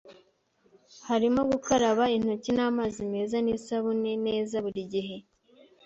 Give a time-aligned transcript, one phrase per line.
[1.07, 5.17] harimo gukaraba intoki n’amazi meza n’isabune neza buri gihe